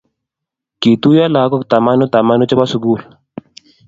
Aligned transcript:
Kituiyo 0.81 1.25
lagook 1.35 1.63
tamanu 1.71 2.03
tamanu 2.13 2.43
chebo 2.49 2.65
suguul 2.71 3.01